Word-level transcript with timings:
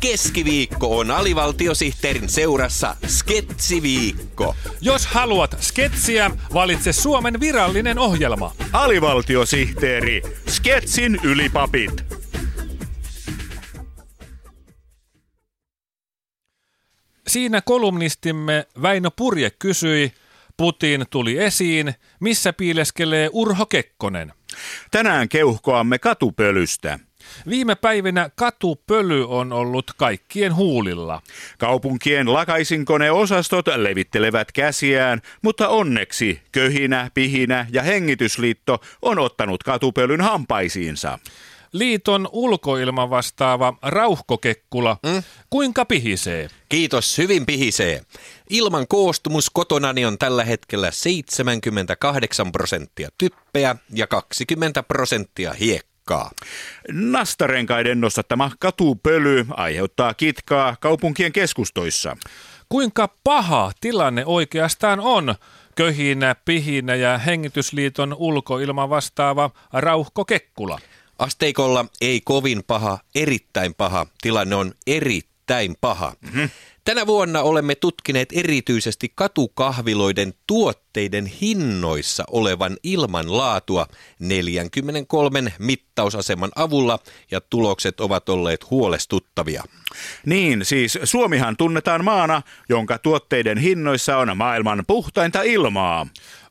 Keskiviikko 0.00 0.98
on 0.98 1.10
alivaltiosihteerin 1.10 2.28
seurassa 2.28 2.96
Sketsiviikko. 3.06 4.54
Jos 4.80 5.06
haluat 5.06 5.56
sketsiä, 5.60 6.30
valitse 6.54 6.92
Suomen 6.92 7.40
virallinen 7.40 7.98
ohjelma. 7.98 8.54
Alivaltiosihteeri, 8.72 10.22
Sketsin 10.48 11.20
ylipapit. 11.24 12.04
Siinä 17.28 17.60
kolumnistimme 17.60 18.66
Väinö 18.82 19.10
Purje 19.16 19.50
kysyi, 19.50 20.12
Putin 20.56 21.04
tuli 21.10 21.38
esiin, 21.38 21.94
missä 22.20 22.52
piileskelee 22.52 23.30
Urho 23.32 23.66
Kekkonen. 23.66 24.32
Tänään 24.90 25.28
keuhkoamme 25.28 25.98
katupölystä. 25.98 26.98
Viime 27.48 27.74
päivinä 27.74 28.30
katupöly 28.34 29.28
on 29.28 29.52
ollut 29.52 29.92
kaikkien 29.96 30.54
huulilla. 30.54 31.22
Kaupunkien 31.58 32.32
lakaisinkoneosastot 32.32 33.66
levittelevät 33.76 34.52
käsiään, 34.52 35.20
mutta 35.42 35.68
onneksi 35.68 36.40
köhinä, 36.52 37.10
pihinä 37.14 37.66
ja 37.70 37.82
hengitysliitto 37.82 38.80
on 39.02 39.18
ottanut 39.18 39.62
katupölyn 39.62 40.20
hampaisiinsa. 40.20 41.18
Liiton 41.72 42.28
ulkoilman 42.32 43.10
vastaava 43.10 43.74
Rauhko 43.82 44.38
Kekkula, 44.38 44.96
mm? 45.02 45.22
kuinka 45.50 45.84
pihisee? 45.84 46.48
Kiitos, 46.68 47.18
hyvin 47.18 47.46
pihisee. 47.46 48.02
Ilman 48.50 48.86
koostumus 48.88 49.50
kotonani 49.50 50.04
on 50.04 50.18
tällä 50.18 50.44
hetkellä 50.44 50.90
78 50.90 52.52
prosenttia 52.52 53.08
typpeä 53.18 53.76
ja 53.94 54.06
20 54.06 54.82
prosenttia 54.82 55.52
hiekkaa. 55.52 55.97
Nastarenkaiden 56.92 58.00
nostattama 58.00 58.50
katupöly 58.58 59.46
aiheuttaa 59.50 60.14
kitkaa 60.14 60.76
kaupunkien 60.80 61.32
keskustoissa. 61.32 62.16
Kuinka 62.68 63.08
paha 63.24 63.72
tilanne 63.80 64.26
oikeastaan 64.26 65.00
on? 65.00 65.34
Köhinä, 65.74 66.34
pihinä 66.44 66.94
ja 66.94 67.18
hengitysliiton 67.18 68.16
ulkoilman 68.18 68.90
vastaava 68.90 69.50
Rauhko 69.72 70.24
Kekkula. 70.24 70.78
Asteikolla 71.18 71.84
ei 72.00 72.20
kovin 72.20 72.64
paha, 72.66 72.98
erittäin 73.14 73.74
paha. 73.74 74.06
Tilanne 74.22 74.54
on 74.56 74.72
erittäin 74.86 75.76
paha. 75.80 76.12
Mm-hmm. 76.20 76.50
Tänä 76.88 77.06
vuonna 77.06 77.42
olemme 77.42 77.74
tutkineet 77.74 78.28
erityisesti 78.32 79.12
katukahviloiden 79.14 80.34
tuotteiden 80.46 81.26
hinnoissa 81.26 82.24
olevan 82.30 82.76
ilmanlaatua 82.82 83.86
43 84.18 85.52
mittausaseman 85.58 86.50
avulla 86.56 86.98
ja 87.30 87.40
tulokset 87.40 88.00
ovat 88.00 88.28
olleet 88.28 88.70
huolestuttavia. 88.70 89.64
Niin, 90.26 90.64
siis 90.64 90.98
Suomihan 91.04 91.56
tunnetaan 91.56 92.04
maana, 92.04 92.42
jonka 92.68 92.98
tuotteiden 92.98 93.58
hinnoissa 93.58 94.16
on 94.16 94.36
maailman 94.36 94.84
puhtainta 94.86 95.42
ilmaa. 95.42 96.06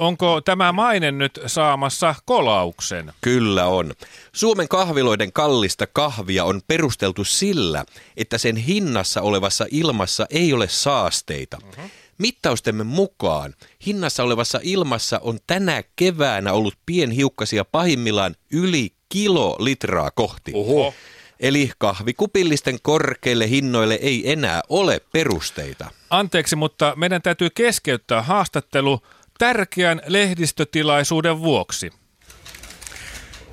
Onko 0.00 0.40
tämä 0.40 0.72
maine 0.72 1.12
nyt 1.12 1.40
saamassa 1.46 2.14
kolauksen? 2.24 3.12
Kyllä 3.20 3.66
on. 3.66 3.92
Suomen 4.32 4.68
kahviloiden 4.68 5.32
kallista 5.32 5.86
kahvia 5.86 6.44
on 6.44 6.60
perusteltu 6.66 7.24
sillä, 7.24 7.84
että 8.16 8.38
sen 8.38 8.56
hinnassa 8.56 9.22
olevassa 9.22 9.66
ilmassa 9.70 10.26
ei 10.30 10.52
ole 10.52 10.68
saasteita. 10.68 11.58
Uh-huh. 11.62 11.90
Mittaustemme 12.18 12.84
mukaan 12.84 13.54
hinnassa 13.86 14.22
olevassa 14.22 14.60
ilmassa 14.62 15.20
on 15.22 15.38
tänä 15.46 15.82
keväänä 15.96 16.52
ollut 16.52 16.74
pienhiukkasia 16.86 17.64
pahimmillaan 17.64 18.34
yli 18.52 18.92
kilolitraa 19.08 20.10
kohti. 20.10 20.52
Oho. 20.54 20.94
Eli 21.40 21.70
kahvikupillisten 21.78 22.78
korkeille 22.82 23.48
hinnoille 23.48 23.94
ei 23.94 24.32
enää 24.32 24.60
ole 24.68 25.00
perusteita. 25.12 25.90
Anteeksi, 26.10 26.56
mutta 26.56 26.92
meidän 26.96 27.22
täytyy 27.22 27.50
keskeyttää 27.50 28.22
haastattelu 28.22 29.00
tärkeän 29.40 30.00
lehdistötilaisuuden 30.06 31.40
vuoksi. 31.40 31.92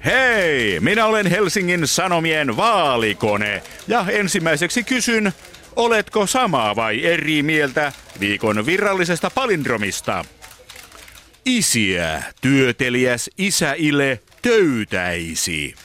Hei, 0.05 0.79
minä 0.79 1.05
olen 1.05 1.27
Helsingin 1.27 1.87
Sanomien 1.87 2.57
vaalikone 2.57 3.63
ja 3.87 4.05
ensimmäiseksi 4.09 4.83
kysyn, 4.83 5.33
oletko 5.75 6.27
samaa 6.27 6.75
vai 6.75 7.05
eri 7.05 7.43
mieltä 7.43 7.93
viikon 8.19 8.65
virallisesta 8.65 9.29
palindromista? 9.29 10.25
Isiä, 11.45 12.23
työteliäs 12.41 13.29
isäille 13.37 14.21
töytäisi. 14.41 15.75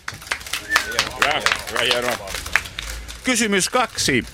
Kysymys 3.25 3.69
kaksi. 3.69 4.25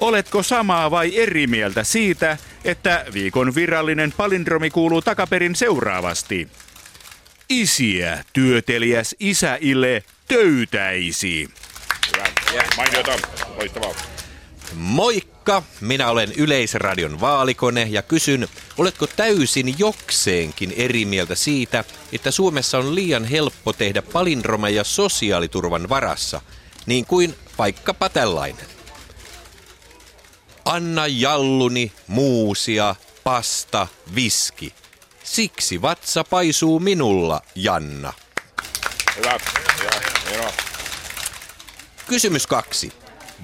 Oletko 0.00 0.42
samaa 0.42 0.90
vai 0.90 1.16
eri 1.16 1.46
mieltä 1.46 1.84
siitä, 1.84 2.38
että 2.64 3.04
viikon 3.12 3.54
virallinen 3.54 4.12
palindromi 4.16 4.70
kuuluu 4.70 5.02
takaperin 5.02 5.56
seuraavasti? 5.56 6.48
Isiä 7.48 8.24
työteliäs 8.32 9.16
isäille 9.20 10.02
töytäisi. 10.28 11.48
Mainiota, 12.76 13.12
loistavaa. 13.56 13.94
Moikka, 14.74 15.62
minä 15.80 16.10
olen 16.10 16.32
Yleisradion 16.32 17.20
vaalikone 17.20 17.86
ja 17.90 18.02
kysyn, 18.02 18.48
oletko 18.78 19.06
täysin 19.06 19.74
jokseenkin 19.78 20.72
eri 20.76 21.04
mieltä 21.04 21.34
siitä, 21.34 21.84
että 22.12 22.30
Suomessa 22.30 22.78
on 22.78 22.94
liian 22.94 23.24
helppo 23.24 23.72
tehdä 23.72 24.02
palindromeja 24.02 24.84
sosiaaliturvan 24.84 25.88
varassa, 25.88 26.40
niin 26.86 27.06
kuin 27.06 27.34
vaikkapa 27.58 28.08
tällainen. 28.08 28.79
Anna 30.64 31.06
jalluni, 31.06 31.92
muusia, 32.06 32.94
pasta, 33.24 33.86
viski. 34.14 34.74
Siksi 35.24 35.82
vatsa 35.82 36.24
paisuu 36.24 36.80
minulla, 36.80 37.42
Janna. 37.54 38.12
Hyvä. 39.16 39.38
Hyvä. 39.78 39.90
Hienoa. 40.30 40.52
Kysymys 42.06 42.46
kaksi. 42.46 42.92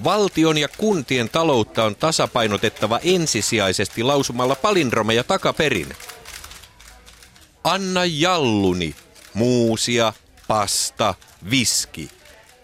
Valtion 0.03 0.57
ja 0.57 0.67
kuntien 0.67 1.29
taloutta 1.29 1.83
on 1.83 1.95
tasapainotettava 1.95 2.99
ensisijaisesti 3.03 4.03
lausumalla 4.03 4.55
palindromeja 4.55 5.23
takaperin. 5.23 5.95
Anna 7.63 8.05
jalluni, 8.05 8.95
muusia, 9.33 10.13
pasta, 10.47 11.15
viski. 11.49 12.09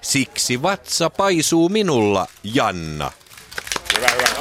Siksi 0.01 0.61
vatsa 0.61 1.09
paisuu 1.09 1.69
minulla, 1.69 2.27
Janna. 2.43 3.11
Hyvä, 3.97 4.07
hyvä. 4.09 4.32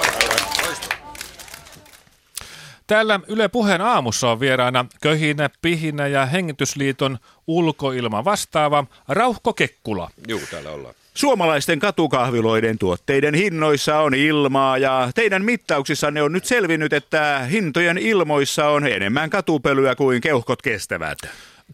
Täällä 2.86 3.20
Yle 3.28 3.48
Puheen 3.48 3.80
aamussa 3.80 4.30
on 4.30 4.40
vieraana 4.40 4.86
Köhinä, 5.02 5.50
Pihinä 5.62 6.06
ja 6.06 6.26
Hengitysliiton 6.26 7.18
ulkoilma 7.46 8.24
vastaava 8.24 8.84
Rauhko 9.08 9.52
Kekkula. 9.52 10.10
Juu, 10.28 10.40
täällä 10.50 10.70
ollaan. 10.70 10.94
Suomalaisten 11.14 11.78
katukahviloiden 11.78 12.78
tuotteiden 12.78 13.34
hinnoissa 13.34 13.98
on 14.00 14.14
ilmaa 14.14 14.78
ja 14.78 15.08
teidän 15.14 15.44
mittauksissanne 15.44 16.22
on 16.22 16.32
nyt 16.32 16.44
selvinnyt, 16.44 16.92
että 16.92 17.38
hintojen 17.50 17.98
ilmoissa 17.98 18.68
on 18.68 18.86
enemmän 18.86 19.30
katupölyä 19.30 19.94
kuin 19.94 20.20
keuhkot 20.20 20.62
kestävät. 20.62 21.18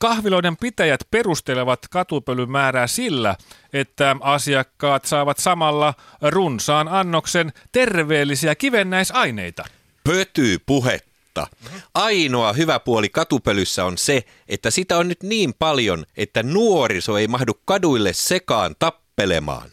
Kahviloiden 0.01 0.57
pitäjät 0.57 1.01
perustelevat 1.11 1.81
katupölyn 1.91 2.51
määrää 2.51 2.87
sillä, 2.87 3.37
että 3.73 4.17
asiakkaat 4.21 5.05
saavat 5.05 5.39
samalla 5.39 5.95
runsaan 6.23 6.89
annoksen 6.89 7.53
terveellisiä 7.73 8.55
kivennäisaineita. 8.55 9.65
Pötyy 10.09 10.59
puhetta. 10.67 11.47
Ainoa 11.95 12.53
hyvä 12.53 12.81
puoli 12.81 13.09
katupölyssä 13.09 13.85
on 13.85 13.99
se, 13.99 14.25
että 14.49 14.71
sitä 14.71 14.99
on 14.99 15.09
nyt 15.09 15.23
niin 15.23 15.55
paljon, 15.59 16.07
että 16.17 16.43
nuoriso 16.43 17.19
ei 17.19 17.29
mahdu 17.29 17.53
kaduille 17.65 18.13
sekaan 18.13 18.75
tappelemaan. 18.79 19.71